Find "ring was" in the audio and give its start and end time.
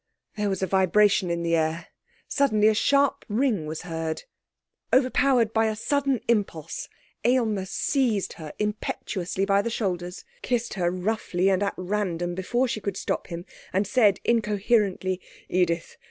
3.29-3.83